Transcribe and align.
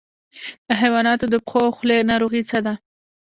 د 0.67 0.69
حیواناتو 0.81 1.25
د 1.29 1.35
پښو 1.45 1.59
او 1.67 1.71
خولې 1.75 2.07
ناروغي 2.11 2.41
څه 2.49 2.59
ده؟ 2.65 2.73